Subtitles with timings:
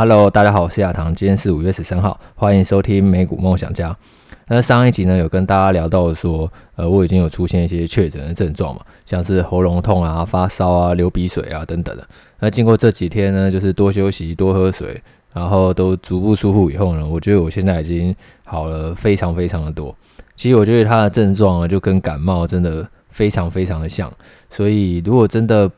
[0.00, 3.96] Hello，大家好，我是亚堂，今天是五月十三号，欢迎收听美股梦想家。
[4.46, 12.06] 那上一集呢，有跟大家聊到说，呃，我已经有出现一些确诊的症状嘛，像是喉咙痛啊、发烧啊、流鼻水啊等等的。
[12.38, 15.02] 那经过这几天呢，就是多休息、多喝水，
[15.34, 19.92] 然后都足不出户以后呢，我觉得我现在已经好了非常非常的多。
[20.36, 24.08] 其实我觉得它的症状啊，就跟感冒真的非常非常的像，
[24.48, 25.68] 所以如果真的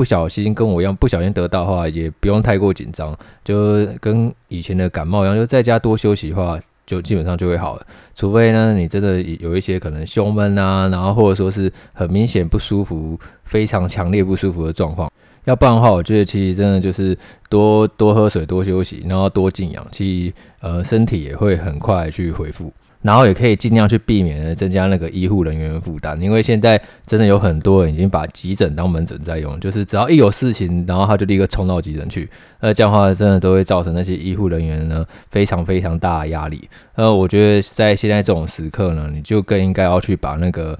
[0.00, 3.14] 不小心跟我一样不小心得到的话，也不用太过紧张，
[3.44, 7.86] 就跟以前的感冒一样，就在家多休息的话，就基本上就会好了。
[8.14, 15.12] 除非呢，你真的有一些可能胸闷啊，然后或者说是很明显不舒服、非常强烈不舒服的状况，
[15.44, 17.14] 要不然的话，我觉得其实真的就是
[17.50, 22.72] 多多喝水、多休息，然后多静养，其实，呃，身体也会很快去恢复。
[23.02, 32.28] 然后也可以尽量去避免增加那个医护人员的负担，因为现在真的有很多人已经把急诊当门诊在用，就是只要一有事情，然后他就立刻冲到急诊去，
[32.60, 36.68] 那这样的话真的都会造成那些医护人员呢非常非常大的压力。
[36.94, 40.78] 呃，我觉得在现在这种时刻呢，你就更应该要去把那个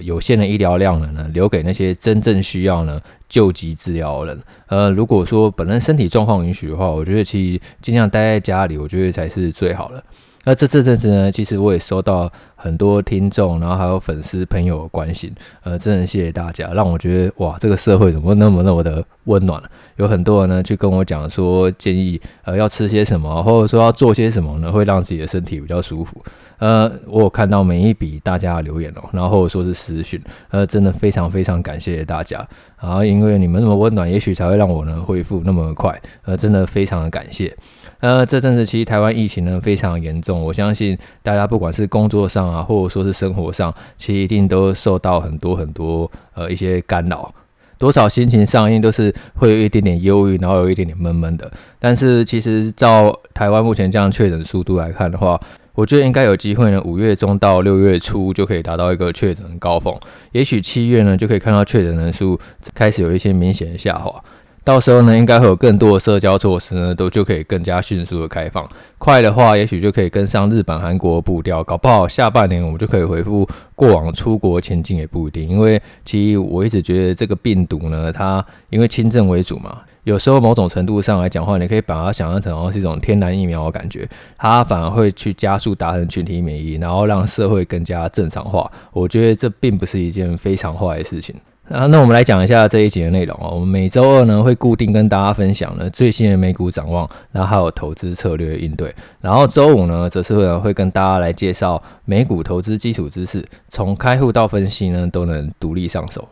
[0.00, 4.42] 有限的医疗量呢留给那些真正需要呢救急治疗的人。
[4.66, 10.04] 呃，如果说本人身体状况允许的话，我觉得其实尽量待在家里，我觉得才是最好的。
[10.48, 19.60] 那这这阵子呢，其实我也收到很多听众，然后还有粉丝朋友的关心，呃，真的谢谢大家，让我觉得哇，这个社会怎么那么那么的温暖？
[19.96, 26.24] 有很多人呢，去跟我讲说，建议呃要吃些什么，或者说要做些什么呢，会让自己的身体比较舒服。
[26.58, 32.46] 呃，我有看到每一笔大家的留言哦，然后或者说是私讯，呃，真的非常非常感谢大家。
[32.80, 37.52] 然后因为你们那么温暖，也许才会让我呢恢复那么快，呃，真的非常的感谢。
[38.00, 47.32] 呃，这阵子其实台湾疫情呢非常严重，我相信大家不管是工作上啊，或者说是生活上，其实一定都受到很多很多呃一些干扰，
[47.78, 51.50] 多少心情上一定都是会有一点点忧郁，然后有一点点闷闷的。
[51.78, 55.40] 但是其实照台湾目前这样确诊速度来看的话，
[55.74, 59.98] 我觉得应该有机会呢，五月中到六月初就可以达到一个确诊高峰，
[60.32, 62.38] 也许七月呢就可以看到确诊人数
[62.74, 64.22] 开始有一些明显的下滑。
[64.66, 68.68] 到时候呢，应该会有更多的社交措施呢，都就可以更加迅速的开放。
[68.98, 75.48] 快的话，也许就可以跟上日本、韩国步调，搞不好下半年我们就可以恢复过往出国前景也不一定。
[75.48, 88.68] 因为其实我一直觉得这个病毒呢，它因为轻症为主嘛，有时候某种程度上来讲话，你可以把它想象成好像是一种天然疫苗的感觉，它反而会去加速达成群体免疫，然后让社会更加正常化。
[88.92, 91.36] 我觉得这并不是一件非常坏的事情。
[91.68, 93.48] 啊，那我们来讲一下这一集的内容啊。
[93.48, 98.94] 我们每周二呢会固定跟大家分享呢最新的美股展望，然后还有投资策略应对。
[99.20, 106.28] 然后周五呢则是会会跟大家来介绍美股投资基础知识，从开户到分析呢都能独立上手。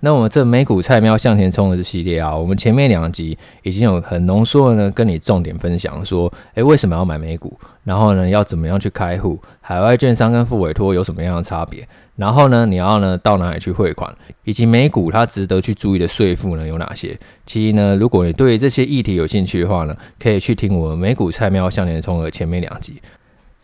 [0.00, 7.58] 那我们这美股菜喵向前冲的系列啊，我们前面两集已经有很浓缩的呢，跟你重点分享说，诶，为什么要买美股？
[7.82, 9.40] 然后呢，要怎么样去开户？
[9.60, 11.88] 海外券商跟副委托有什么样的差别？
[12.14, 14.14] 然后呢，你要呢到哪里去汇款？
[14.44, 17.18] 以及美股它值得去注意的税负呢有哪些？
[17.46, 23.00] 其实呢，如果你对这些议题有兴趣的话呢，可以去听我们美股菜喵向前冲的前面两集。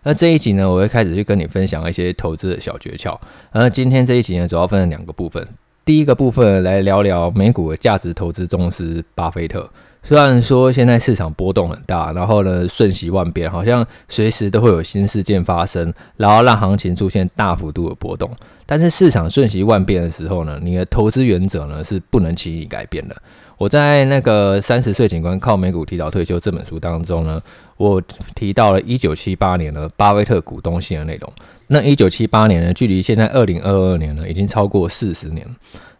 [0.02, 3.18] 那这一集呢，我会开始去跟你分享一些投资的小诀窍。
[3.50, 5.46] 而今天这一集呢，主要分成两个部分。
[5.84, 9.68] 第一个部分来聊聊美股的价值投资宗师巴菲特。
[10.04, 18.30] 虽然说现在市场波动很大，然后呢瞬息万变，好像随时都会有新事件发生，然后让行情出现大幅度的波动。
[18.66, 23.16] 但是市场瞬息万变的时候呢，你的投资原则呢是不能轻易改变的。
[23.58, 27.40] 我在那个三十岁警官靠美股提早退休这本书当中呢，
[27.76, 28.02] 我
[28.34, 31.32] 提到了一九七八年的巴菲特股东信的内容。
[31.68, 35.46] 那一九七八年呢，距离现在二零二二年呢，已经超过四十年。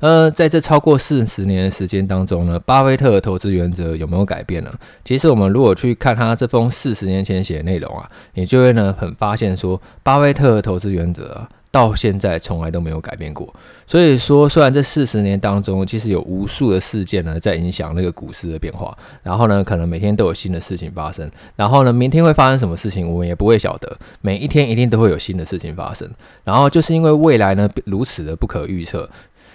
[0.00, 4.70] 呃，在这超过四十年的时间当中呢，巴菲特的投资原则有没有改变呢？
[5.04, 11.48] 其实我们如果去看他这封四十年前写的内容啊，你就会呢很发现说，巴菲特的投资原则啊。
[11.72, 13.53] 到现在从来都没有改变过，
[13.87, 26.07] 所以说虽然这四十年当中，其实有无数的事件呢在影响那个股市的变化，然后呢，可能每天都有新的事情发生，然后呢，明天会发生什么事情，我们也不会晓得，每一天一定都会有新的事情发生，
[26.45, 29.09] 然后就是因为未来呢如此的不可预测，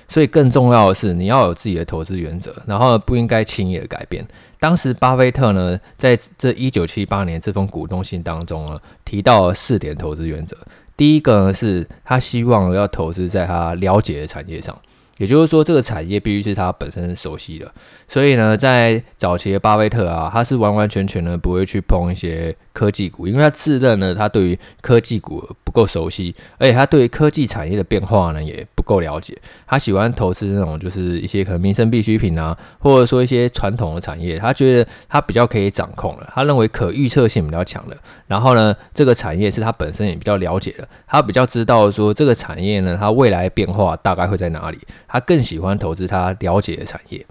[0.09, 4.25] 所以更重要的是你要有自己的投资原则，然后不应该轻易的改变。
[4.59, 10.57] 当时巴菲特呢在这一九七八年这封股东信当中呢提到了四点投资原则。
[10.97, 14.75] 第一个呢，是他希望要投资在他了解的产业上，
[15.19, 17.71] 也就是说，这个产业必须是他本身熟悉的。
[18.07, 29.35] 所以呢，在早期的巴菲特啊，他是完完全全的不会去碰一些科技股，因为他自认呢他对于科技股不够熟悉，而且他对于科技产业的变化呢也不够了解。
[29.65, 36.31] 他喜欢投资那种就是一些可能民生必需品啊，或者说一些传统的产业，他觉得他比较可以掌控了。
[36.35, 37.97] 他认为可预测性比较强的。
[38.27, 44.77] 然后呢，这个产业是他本身也比较了解的，他比较知道说这个产业呢，它未来变化大概会在哪里。
[45.07, 47.25] 他更喜欢投资他了解的产业。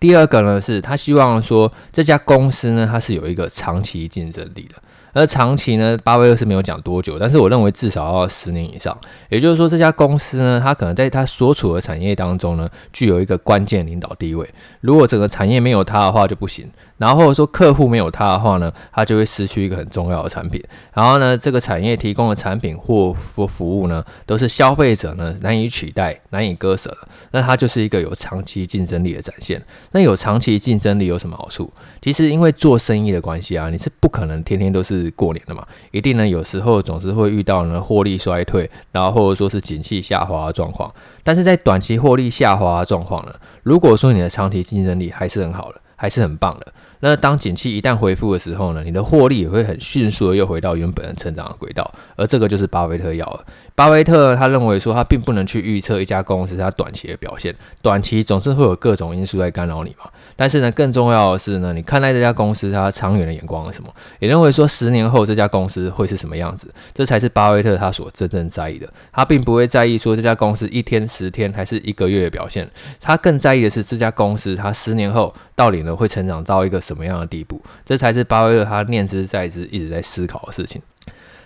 [0.00, 4.82] 第二个呢，是他希望说这家公司呢，它是有一个长期竞争力的。
[5.12, 8.96] 而长期呢，巴菲特是没有讲多久，但是我认为至少要十年以上。
[9.28, 14.48] 也就是说，这家公司呢，它可能在它所处的产业当中呢，具有一个关键领导地位。
[14.80, 16.70] 如果整个产业没有它的话就不行。
[16.96, 20.62] 然后或者说客户没有它的话呢，它就会失去一个很重要的产品。
[20.92, 27.08] 然后呢，这个产业提供的产品或或服务呢，都是消费者呢难以取代、难以割舍的。
[27.30, 29.60] 那它就是一个有长期竞争力的展现。
[29.92, 31.72] 那有长期竞争力有什么好处？
[32.02, 34.99] 其实因为做生意的关系啊，你是不可能天天都是。
[35.00, 40.92] 是过年的嘛，一定呢，有时候总是会遇到呢获利衰退，然后或者说是景气下滑的状况。
[41.22, 46.72] 但是在短期获利下滑的状况呢，如果说你的长期竞争力还是很好的，还是很棒的。
[47.02, 53.44] 那当景气一旦恢复的时候呢，你的获利也会很迅速的又回到原本的成长的轨道，而这个就是巴菲特要。
[53.80, 60.04] 巴菲特他认为说，他并不能去预测一家公司它短期的表现，短期总是会有各种因素在干扰你嘛。
[60.36, 63.88] 但是呢，更重要的是呢，你看待这家公司它长远的眼光是什么？
[64.18, 68.86] 也认为说，十年后这家公司会是什么样子，这才是巴菲特他所真正在意的。
[69.10, 80.82] 他并不会在意说这家公司一天、十天还是一个月的表现，他更在意的是这家公司它十年后到底呢会成长到一个什么样的地步，这才是巴菲特他念之在之一直在思考的事情。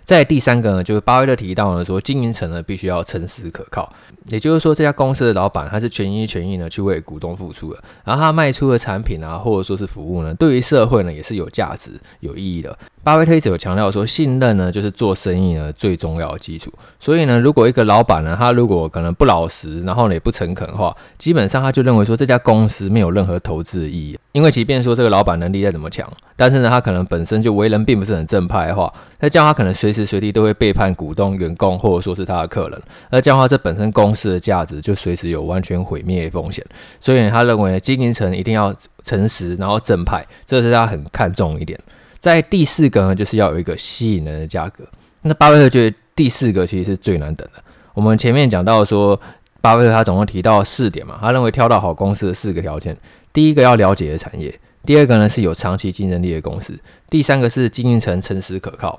[0.05, 3.91] 在第三个呢，就是巴菲特提到呢，说经营层呢必须要诚实可靠，
[4.27, 12.79] 也就是说这家公司的老板他是全心全意呢去为股东付出的，然后他卖出的产品啊或者说是服务呢，对于社会呢也是有价值有意义的。
[13.05, 16.73] 巴菲特一直有强调说，信任呢就是做生意呢最重要的基础。
[16.99, 24.19] 所以呢，如果一个老板呢，他如果可能不老实，然后呢也不诚恳的话，基本上他就认为说这家公司没有任何投资意义。
[24.33, 28.91] 因为即便说这个老板能力再怎么强，但是呢，他可能本身就为人并不是很正派的话，
[29.21, 32.83] 那这样他可能随时随地都会背叛股东、员工，或者说是他的客人。
[33.11, 36.65] 那这样的话，这本身公司的价值就随时有完全毁灭的风险。
[37.01, 41.79] 所以，他认为，经营层一定要诚实，然后正派，这是他很看重一点。
[42.25, 44.83] 在第四个呢，就是要有一个吸引人的价格。
[45.21, 47.63] 那巴菲特觉得第四个其实是最难等的。
[47.93, 49.21] 我们前面讲到说，
[49.61, 52.97] 巴菲特他总共提到四点嘛，他认为挑到好公司的四个条件：
[53.31, 54.51] 第一个要了解的产业；
[54.87, 56.73] 第二个呢是有长期竞争力的公司；
[57.11, 58.99] 第三个是经营层诚实可靠；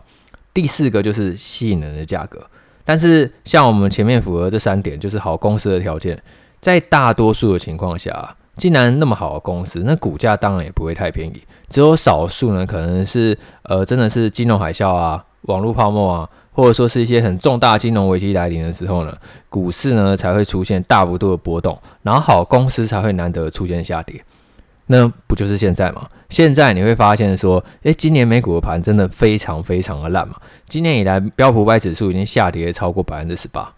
[0.53, 2.45] 第四个就是吸引人的价格。
[2.83, 6.21] 但是像我们前面符合这三点，就是好公司的条件，
[6.61, 11.41] 在大多数的情况下，既然那么好的公司，那股价当然也不会太便宜。
[11.69, 19.15] 只有少数呢，可能是呃，真的是金融海啸啊、网络泡沫啊，或者说是一些很重大金融危机来临的时候呢，
[19.49, 24.23] 股市呢才会出现大幅度的波动，然后好公司才会难得出现下跌。
[24.87, 26.07] 那不就是现在吗？
[26.29, 30.35] 现在你会发现说，诶，今年美股的盘真的非常非常的烂嘛。
[30.67, 33.73] 今年以来，标普五百指数已经下跌超过百分之十八，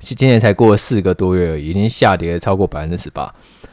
[0.00, 3.32] 今年才过了四个多月，已经下跌超过百分之十八。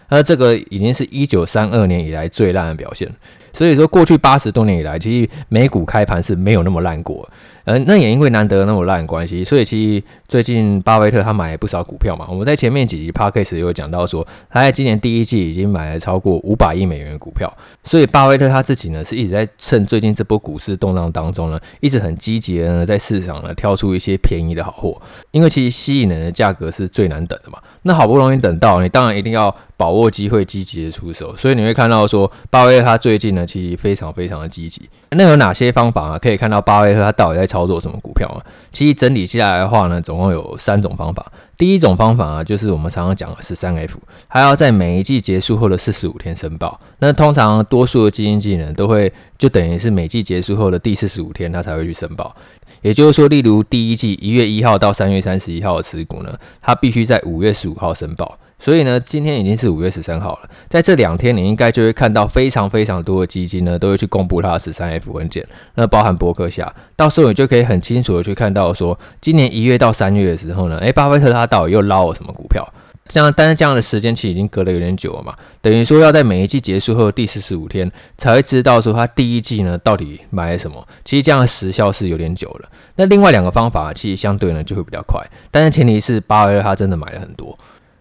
[0.10, 3.10] 那这个已经是一九三二年以来最烂的表现，
[3.52, 7.30] 所以说过去八十多年以来，其实美股开盘是没有那么烂过。
[7.68, 12.26] 呃，那也因为难得那么烂关系，所以其实最近巴菲特他买了不少股票嘛。
[12.30, 17.54] 我们在前面几集 podcast 有讲到说，他在今年第一季已经买了超过五百亿美元的股票。
[17.84, 25.02] 所以巴菲特他自己呢是一直在趁最近这波股市动荡当中呢，一直很积极的呢在市场呢挑出一些便宜的好货。
[25.32, 27.60] 因为其实吸引人的价格是最难等的嘛。
[27.82, 31.36] 那好不容易等到，你当然一定要把握机会，积极的出手。
[31.36, 34.90] 所以你会看到说，巴菲特他最近呢其实非常非常的积极。
[35.12, 36.20] 那有哪些方法啊？
[36.20, 38.44] 可以看到巴菲特他到底在操作什么股票啊？
[38.74, 41.32] 其实整理下来的话呢，总共有三种方法。
[41.58, 46.80] 第一种方法啊，就是我们常常讲的十三 F，还要在每一季结束后的四十五天申报。
[47.00, 52.36] 那通常多数的基金经理人都会就等于是每季结束后的第四十五天，他才会去申报。
[52.82, 58.38] 也就是说，例如第一季一月一号到三月三十一号的持股呢，他必须在五月十五号申报。
[58.60, 72.68] 所以呢，今天已经是五月十三号了，在这两天，你应该就会看到非常非常多的基金呢，都会去公布它的十三 F 文件，那包含波克夏，到时候你就可以很清楚的去看到说，今年一月到三月的时候呢，诶，巴菲特他到底又捞了什么股票？
[73.08, 80.86] 这样，但是这样的时间其实已经隔了有点久了嘛，等于说要在每一季结束后第四十五天才会知道说他第一季呢到底买了什么。
[81.06, 82.70] 其实这样的时效是有点久了。
[82.96, 87.58] 那另外两个方法其实相对呢就会比较快，但是前提是巴菲特他真的买了很多。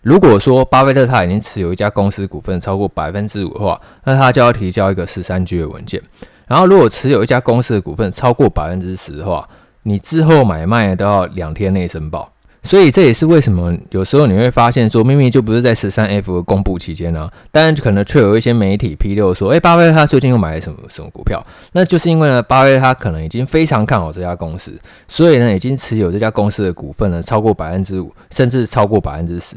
[0.07, 6.01] 如果说巴菲特他已经持有一家公司股份超过百分之五的话，那他就要提交一个十三 G 的文件。
[6.47, 9.49] 然后如果持有一家公司的股份超过百分之十的话，
[9.83, 12.33] 你之后买卖都要两天内申报。
[12.63, 21.45] 所以这也是为什么有时候你会发现说，明明就不是在十三 F 公布期间呢、啊，但可能却有一些媒体披露说，诶，巴菲特他最近又买了什么什么股票？
[21.73, 24.73] 那就是因为呢，巴菲特他可能已经非常看好这家公司，
[25.09, 29.57] 所以呢，已经持有这家公司的股份呢超过百分之五，甚至超过百分之十。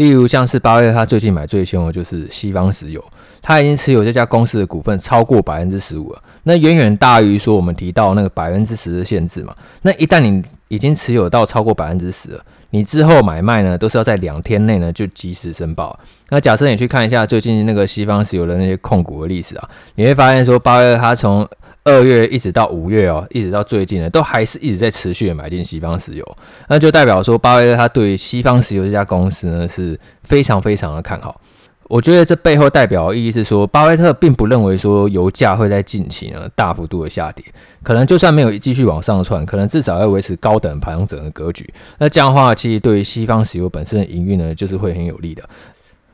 [0.00, 3.04] 例如像是巴菲特他最近买最凶的就是西方石油，
[3.42, 9.54] 他已经持有这家公司的股份超过百分之十五了，那远远大于说我们提到那个百分之十的限制嘛。
[9.82, 16.00] 那一旦你已经持有到超过百分之十了，你之后买卖呢都是要在两天内呢就及时申报。
[16.30, 21.46] 那假设你去看一下最近那个西方石油的那些控股的历史啊，你会发现说巴菲特他从
[21.84, 26.36] 二月一直到五月哦，一直到最近呢，都还是一直在持续的买进西方石油，
[26.68, 31.40] 那就代表说巴菲特他对西方石油这家公司呢是非常非常的看好。
[31.88, 37.44] 我觉得这背后代表的意义是说，巴菲特并不认为说油价会在近期呢大幅度的下跌，
[37.82, 41.68] 可能就算没有继续往上窜，可能至少要维持高等排行者的格局。
[41.98, 45.42] 那这样的话，其实对于西方石油本身的营运呢，就是会很有利的。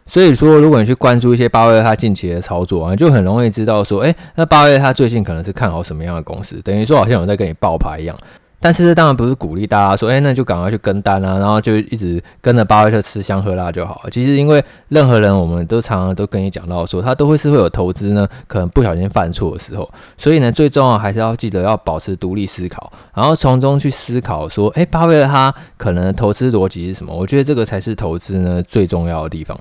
[0.07, 8.17] 所以说，如果你去关注一些巴菲特他近期的操作啊，就很容易知道说，哎，那巴菲特他最近可能是看好什么样的公司，等于说好像有在跟你报牌一样。
[8.59, 14.03] 但是这当然不是鼓励大家说，哎，那就赶快去跟单啊，然后就一直跟着巴菲特吃香喝辣就好。
[14.11, 19.89] 其实因为任何人，我们都常常都跟你讲到说，他都会是会有投资呢，可能不小心犯错的时候。
[20.17, 27.15] 所以呢，最重要还是要记得要保持独立思考，然后从中去思考说，哎，巴菲特他可能投资逻辑是什么？
[27.15, 29.57] 我觉得这个才是投资呢最重要的地方。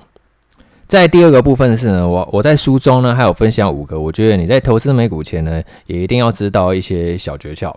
[0.88, 7.74] 在第二个部分是呢，我我在书中呢还有分享五个，我觉得你在投资美股前呢，也一定要知道一些小诀窍。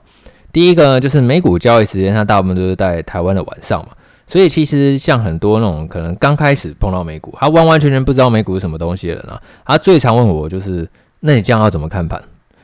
[0.52, 3.90] 第一个呢，就是美股交易时间它大部分都是在台湾的晚上嘛，
[4.28, 10.88] 所以其实像很多那种可能刚开始碰到美股，他完完全全不知道美股是什么东西的人啊，他最常问我就是，
[11.22, 12.22] 那你这样要怎么看盘？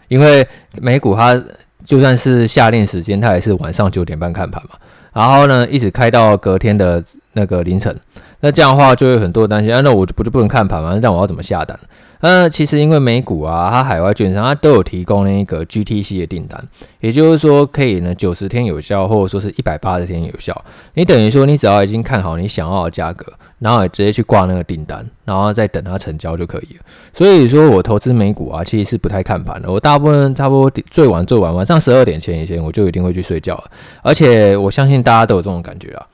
[0.08, 0.48] 因为
[0.80, 1.44] 美股它
[1.84, 4.75] 就算是夏令时间，它也是晚上九点半看盘嘛，
[5.12, 8.00] 然后呢一直开到隔天的那个凌晨。
[8.46, 11.00] 那这样的话，就会很多担心啊，那我就不就不能看盘吗？
[11.02, 11.75] 那我要怎么下单？
[12.20, 16.64] 那其实因为美股啊，它海外券商它都有提供那个 GTC 的订单，
[17.00, 20.64] 也就是说可以呢九十天有效，或者说是一百八十天有效。
[20.94, 23.25] 你等于说你只要已经看好你想要的价格，
[23.58, 26.84] 然后你直接去挂那个订单，然后再等它成交就可以了。
[27.16, 29.72] 所以说我投资美股啊，其实是不太看盘的。
[29.72, 33.64] 我大部分差不多最晚最晚晚上十二点前以前，我就一定会去睡觉了。
[34.04, 36.06] 而且我相信大家都有这种感觉啊。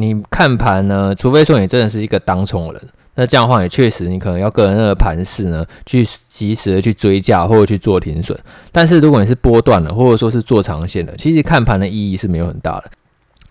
[0.00, 2.82] 你看盘呢，除非说你真的是一个当冲人，
[3.14, 8.38] 那这样的话，也确实你可能要跟那个盘势呢，去及时的去追价或者去做停损。
[8.72, 12.90] 但是如果你是波段的，或者说是做长线的，其实看盘的意义是没有很大的。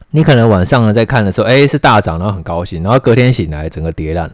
[0.09, 4.31] 你可能晚上呢在看的时候，哎，是大涨，然后很高兴，然后隔天醒来整个跌烂。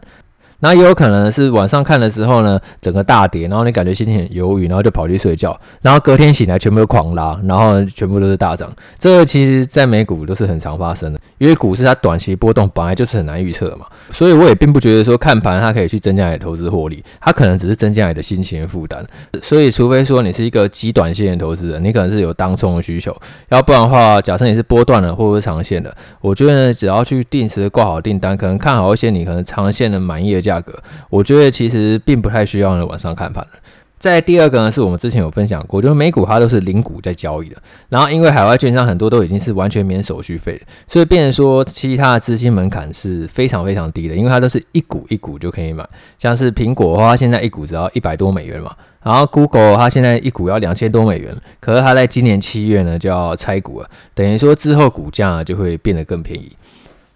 [0.60, 8.72] 那也有可能是晚上看的时候呢，整个大跌，然后你感觉心情很忧郁，然后就跑去睡觉，然后隔天醒来全部都狂拉，然后全部都是大涨。
[8.98, 19.04] 这个其实在美股都是很常发生的，因为股市它短期波动本来就是很难预测嘛，所以我也并不觉得说看盘它可以去增加你的投资获利，它可能只是增加你的心情负担。
[19.42, 23.14] 所以除非说你是一个极短线的投资人，你可能是有当冲的需求，
[23.50, 30.72] 要不然的话，假设你是波段的或者是长线的，我觉得呢，只要去定时挂好订单，可能看好一些你可能长线的满意的价格，
[31.10, 33.58] 我觉得其实并不太需要呢晚上看盘的。
[33.98, 37.56] 再第二个呢，是我们之前有分享过，就是美股它都是零股在交易的，
[37.88, 45.88] 然后因为海外券商很多都已经是完全免手续费，所以变成说其他的资金门槛是非常非常低的，因为它都是一股一股就可以买。
[46.18, 56.52] 像是苹果的话，现在一股只要一百多美元嘛，然后 Google 它现在一股要两千多美元，可是它在今年七月呢就要拆股了，等于说之后股价就会变得更便宜。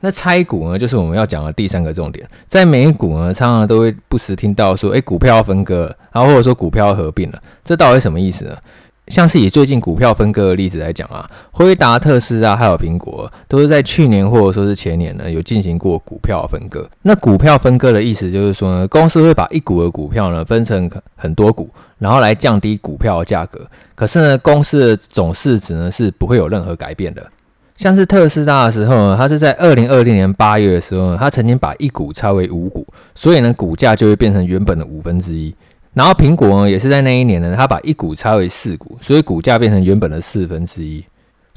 [0.00, 2.26] 那拆股呢，就是我们要讲的第三个重点。
[2.46, 8.56] 在美股呢，常常都会不时听到说，诶，股票要分割，然后或者说股票要合并了，这到底什么意思呢？
[9.08, 16.88] 像是以最近股票分割的例子来讲啊，辉达、特斯拉还有苹果，都是在去年或者说是前年呢，有进行过股票分割。
[17.02, 23.66] 那股票分割的意思就是说呢，公司会把一股的股票呢分成很多股，然后来降低股票的价格。
[23.96, 27.26] 可是呢，公司的总市值呢是不会有任何改变的。
[27.80, 35.54] 像是特斯拉的时候呢，它是在二零二零年八月的时候呢，它曾经把一股拆为五股，所以呢，股价就会变成原本的五分之一。
[35.94, 41.02] 然后苹果呢，也是在那一年呢，它把一股拆为四股，所以股价变成原本的四分之一。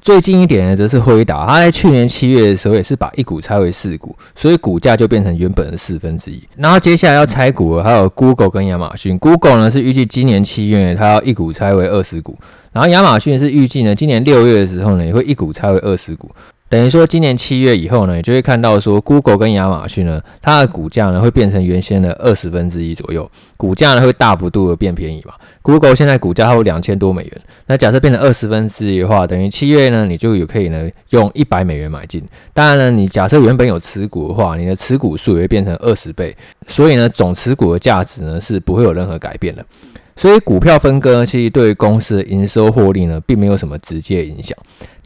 [0.03, 6.43] 最近一点呢，则是辉达，它在去年七月的时候也是把一股拆为四股，所以股价就变成原本的四分之一。
[6.57, 9.17] 然后接下来要拆股了，还有 Google 跟亚马逊。
[9.17, 12.38] Google 呢是预计今年七月它要一股拆为二十股。
[12.74, 16.29] 然后亚马逊是预计呢，今年六月的时候呢，也会一股拆为二十股，
[16.67, 25.33] 等于说今年七月以后呢，你就会看到说，Google 跟亚马逊呢，它的股价呢会变成原先的二十分之一左右，股价呢会大幅度的变便宜嘛。
[25.63, 32.22] Google 现在股价还有两千多美元，那假设变成二十分之一的话，等于七月呢，你就有可以呢用一百美元买进。
[32.53, 36.36] 当然呢，你假设原本有持股的话，你的持股数也会变成二十倍，
[36.67, 39.65] 所以呢，总持股的价值呢是不会有任何改变的。
[40.15, 44.55] 所以股票分割其实对于公司的营收获利呢，并没有什么直接影响。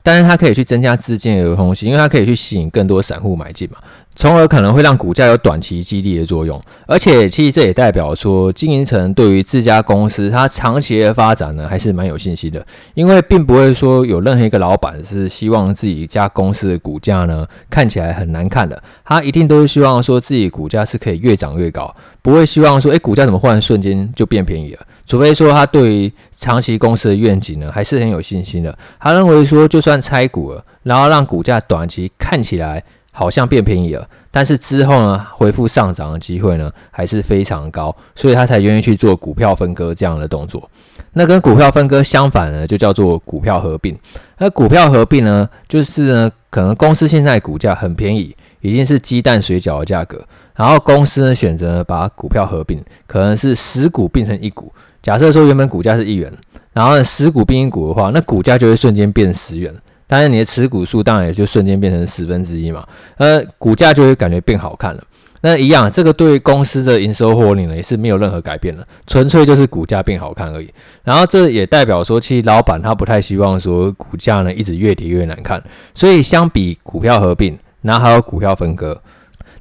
[0.03, 3.77] 但是它可以去增加资金的流通性，因为它可以去吸引更多散户买进嘛，
[4.17, 6.59] 从而可能会让股价有短期激励的作用。
[6.87, 12.65] 而且其实这也代表说，经营层对于自家公司它长期的发展呢，还是蛮有信心的。
[12.95, 24.79] 因为并不会说有任何一个老板是希望自己一家公司的股价呢看起来很难看的，他一定都是希望说自己股价是可以越涨越高，不会希望说，诶，股价怎么忽然瞬间就变便宜了。
[25.05, 28.77] 除非说他对于长期公司的愿景呢，还是很有信心的。
[28.99, 32.83] 他认为说，就算拆股了，然后让股价短期看起来
[33.17, 40.69] 好像变便宜了，但是之后呢，恢复上涨的机会呢，还是非常高，所以他才愿意去做股票分割这样的动作。
[41.13, 43.97] 那跟股票分割相反呢，就叫做股票合并。
[44.37, 50.23] 那股票合并呢，就是呢，可能公司现在股价很便宜，已经是鸡蛋水饺的价格，
[50.55, 54.71] 然后公司呢选择把股票合并，可能是十股并成一股。
[55.01, 56.31] 假设说原本股价是一元，
[56.71, 59.73] 然后呢十股并一股的话，那股价就会瞬间变十元，
[60.07, 62.87] 当然你的持股数当然也就瞬间变成十分之一嘛，
[63.17, 65.03] 呃，股价就会感觉变好看了。
[65.41, 70.73] 那一样，这个对公司的营收获利呢也是没有任何改变的，纯粹就是股价变好看而已。
[71.03, 75.61] 然后这也代表说，其实老板他不太希望说股价呢一直越跌越难看，
[75.93, 78.99] 所以相比股票合并，然后还有股票分割。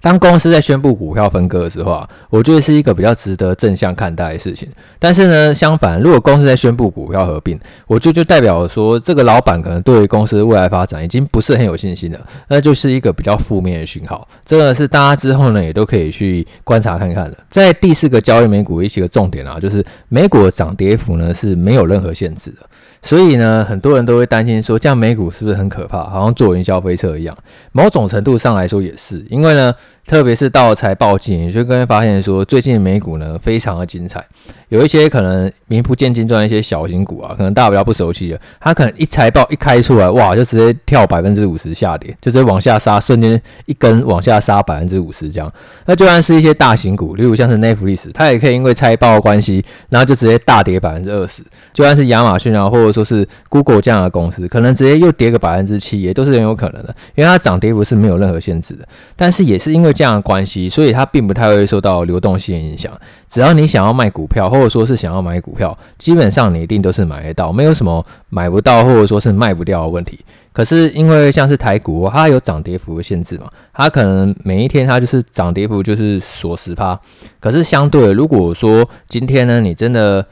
[0.00, 4.68] 当公司在宣布股票分割的时候啊，我觉得是一个比较值得正向看待的事情。
[4.98, 14.26] 但是呢，相反，如果公司在宣布股票合并，我觉得就代表说这个老板可能对于公司未来发展已经不是很有信心了，那就是一个比较负面的讯号。
[14.44, 17.36] 这个是大家之后呢也都可以去观察看看的。
[17.50, 22.58] 在第四个交易美股一些个重点啊，就是美股的涨跌幅呢是没有任何限制的。
[23.06, 27.34] 所以呢，很多人都会担心说，这样美股是不是很可怕，好像坐云霄飞车一样？
[27.72, 29.74] 某种程度上来说也是，因为呢。
[30.06, 34.24] 特别是到财报季，你就会发现说，最近美股呢非常的精彩。
[34.68, 45.52] 有一些可能名不见经传的一些小型股啊，可能大家比较不熟悉的，它可能一财报一开出来，哇，就直接跳百分之五十下跌，就直接往下杀，瞬间一根往下杀百分之五十这样。
[45.86, 51.42] 那就算是一些大型股，例如像是 Netflix，它也可以因为财报的关系，然后就直接大跌百分之二十。
[51.72, 58.86] 就算是亚马逊啊，或者说是 Google 这样的公司，可能直接又跌个百分之七，也都是很有可能的，因为它涨跌幅是没有任何限制的。
[59.14, 62.92] 但是也是因为这样的关系，所以它并不太会受到流动性影响。
[63.28, 70.20] 只要你想要卖股票，或者说是想要买股票，基本上你一定都是买得到，没有什么买不到或者说是卖不掉的问题。
[70.52, 76.98] 可是因为像是台股，它有涨跌幅的限制嘛，它可能每一天它就是涨跌幅就是锁十趴。
[77.40, 80.24] 可是相对，如果说今天呢，你真的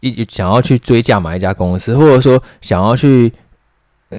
[0.00, 3.32] 一想要去追价买一家公司，或者说想要去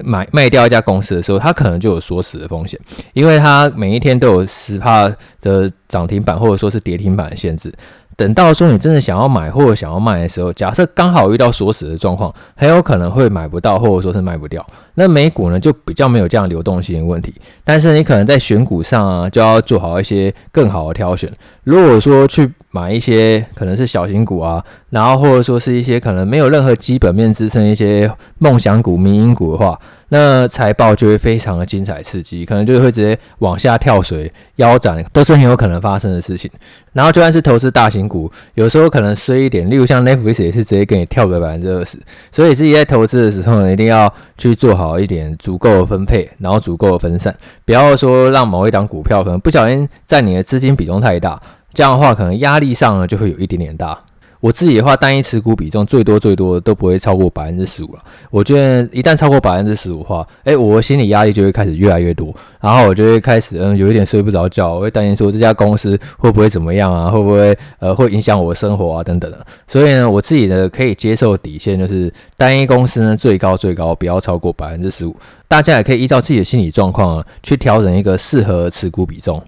[0.04, 2.78] 买卖掉一家公司的时候，它可能就有锁死的风险，
[3.12, 7.72] 因为它每一天都有十帕的涨停板或者说是跌停板的限制。
[8.16, 14.64] 等到说你真的想要买或者想要卖的时候，假设刚好遇到锁死的状况，很有可能会买不到，或者说是卖不掉。
[14.92, 17.34] 那美股呢，就比较没有这样流动性的问题。
[17.64, 21.32] 但是你可能在选股上啊，就要做好一些更好的挑选。
[21.64, 29.78] 如果说去买一些可能是小型股啊，然后或者说是一些可能没有任何基本面支撑一些梦想股、民营股的话，
[30.10, 36.48] 那财报就会非常的精彩刺激，可能就会直接往下跳水、腰斩，都是很有可能发生的事情。
[36.92, 41.98] 然后就算是投资大型股，有时候可能衰一点，例如像 Netflix 也是直接给你跳个百分之二十。
[42.30, 51.40] 所以自己在投资的时候呢，一定要去做好一点足够的分配，然后足够的分散，不要说让某一档股票可能不小心占你的资金比重太大，
[51.80, 53.98] 这样的话可能压力上呢就会有一点点大。
[54.38, 58.02] 我自己的话，单一持股比重最多最多都不会超过百分之十五了。
[58.30, 69.46] 我觉得一旦超过百分之十五的话，诶，我的心理压力就会开始越来越多，然后我就会开始嗯有一点睡不着觉，我会担心说这家公司会不会怎么样啊，会不会呃会影响我的生活啊等等的。
[69.66, 75.16] 所以呢，我自己的可以接受底线就是单一公司呢最高最高不要超过百分之十五。
[75.48, 79.42] 大家也可以依照自己的心理状况啊去调整一个适合持股比重。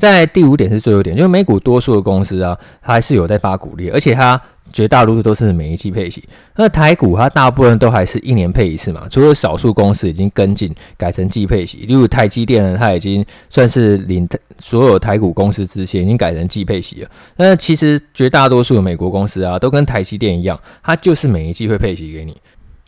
[0.00, 4.40] 在第五点是最后点，就是美股多数的公司啊，还是有在发股利，而且它
[4.72, 6.24] 绝大多数都是每一季配息。
[6.56, 14.26] 那台股它大部分都还是一年配一次嘛，除了少数公司已经跟进改成季配息，例如台积电呢，它已经算是领
[14.58, 17.10] 所有台股公司之前已经改成季配息了。
[17.36, 22.36] 那其实绝大多数的美国公司啊，都跟台积电一样，它就是每一季会配息给你。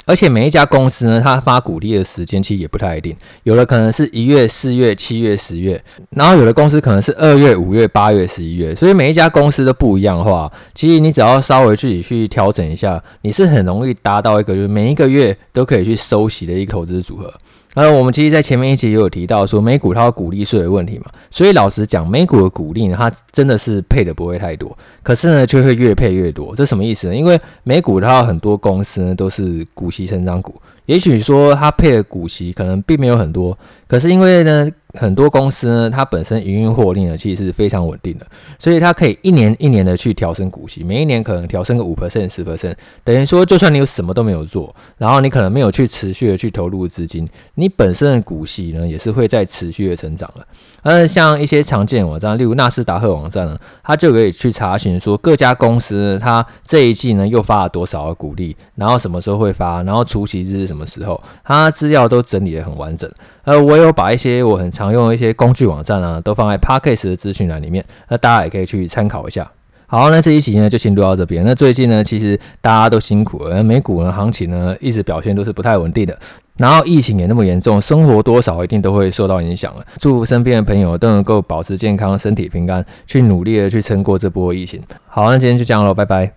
[0.05, 17.33] 而且每一家公司呢，它发股利的时间其实也不太一定，有的可能是一月、四月、七月、十月，然后有的公司可能是二月、五月、八月、十一月，所以每一家公司都不一样的话，其实你只要稍微自己去调整一下，你是很容易达到一个就是每一个月都可以去收息的一个投资组合。
[17.75, 26.55] 那，我们其实，在前面一集也有提到说，美股它有股利税的问题嘛，所以老实讲，美股的股利呢，它真的是配的不会太多，可是呢，却会越配越多。
[26.55, 27.17] 这什么意思呢？
[27.17, 30.55] 因为美股它有很多公司呢，都是股息成长股。
[30.87, 38.27] 也许说它配的股息可能并没有很多，可是因为呢，很多公司呢，它本身营运获利呢，其实是非常稳定的，
[38.59, 50.45] 所以它可以一年一年的去调升股息，每一年可能调升个五 percent、十 percent，等于说就算你有什么都没有做，然后你可能没有去持续的去投入资金，你本身的股息呢，也是会在持续的成长的。
[50.85, 63.11] 那像一些常见网站，例如纳斯达克网站呢，它就可以去查询说各家公司它这一季呢又发了多少的股利，然后什么时候会发，然后除息日什么时候，它资料都整理得很完整。
[63.45, 69.51] 呃，我有把一些我很常用的一些工具网站啊，都放在 Podcast 的资讯栏里面，那大家也可以去参考一下。
[69.87, 71.45] 好，那这一期呢就先录到这边。
[71.45, 76.19] 那最近呢，其实大家都辛苦了，美股呢行情呢一直表现都是不太稳定的。
[76.57, 79.85] 然后疫情也那么严重，生活多少一定都会受到影响了。
[79.99, 84.81] 祝福身边的朋友都能够保持健康，身体平安，去努力的去撑过这波疫情。
[85.09, 86.33] 好，那今天就这样喽，拜拜。